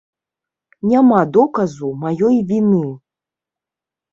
Няма 0.91 1.19
доказу 1.35 1.91
маёй 2.07 2.41
віны. 2.53 2.83